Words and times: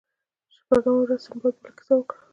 شپږمه 0.55 1.01
ورځ 1.01 1.19
سنباد 1.25 1.55
بله 1.61 1.71
کیسه 1.77 1.93
وکړه. 1.95 2.19